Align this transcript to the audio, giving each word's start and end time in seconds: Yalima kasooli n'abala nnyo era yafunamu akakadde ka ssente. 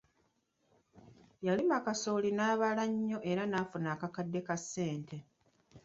Yalima 1.45 1.77
kasooli 1.85 2.29
n'abala 2.33 2.83
nnyo 2.91 3.19
era 3.31 3.43
yafunamu 3.53 3.93
akakadde 3.95 4.39
ka 4.47 4.55
ssente. 4.61 5.17